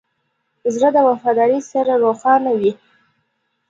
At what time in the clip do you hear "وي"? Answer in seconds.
2.59-2.71